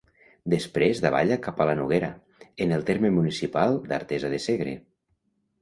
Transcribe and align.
Després 0.53 1.01
davalla 1.05 1.37
cap 1.49 1.61
a 1.65 1.67
la 1.71 1.75
Noguera, 1.81 2.09
en 2.67 2.75
el 2.79 2.87
terme 2.89 3.13
municipal 3.19 3.81
d'Artesa 3.93 4.37
de 4.37 4.45
Segre. 4.51 4.79